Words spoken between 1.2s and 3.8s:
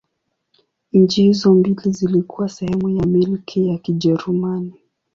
hizo mbili zilikuwa sehemu ya Milki ya